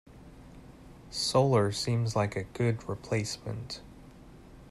[1.11, 3.81] Solar seems like a good replacement.